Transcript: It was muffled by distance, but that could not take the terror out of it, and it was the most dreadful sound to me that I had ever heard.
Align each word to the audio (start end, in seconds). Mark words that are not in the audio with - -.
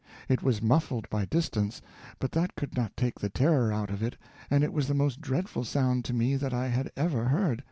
It 0.27 0.41
was 0.41 0.63
muffled 0.63 1.07
by 1.11 1.25
distance, 1.25 1.79
but 2.17 2.31
that 2.31 2.55
could 2.55 2.75
not 2.75 2.97
take 2.97 3.19
the 3.19 3.29
terror 3.29 3.71
out 3.71 3.91
of 3.91 4.01
it, 4.01 4.17
and 4.49 4.63
it 4.63 4.73
was 4.73 4.87
the 4.87 4.95
most 4.95 5.21
dreadful 5.21 5.63
sound 5.63 6.05
to 6.05 6.13
me 6.15 6.35
that 6.37 6.55
I 6.55 6.69
had 6.69 6.91
ever 6.97 7.25
heard. 7.25 7.59